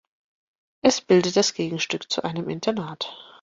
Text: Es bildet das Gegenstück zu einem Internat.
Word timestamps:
Es 0.83 1.01
bildet 1.01 1.35
das 1.35 1.53
Gegenstück 1.53 2.09
zu 2.11 2.23
einem 2.23 2.49
Internat. 2.49 3.13